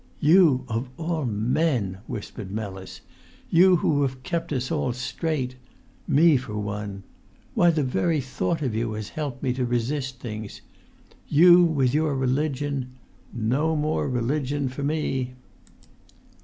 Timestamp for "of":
0.67-0.89, 8.63-8.73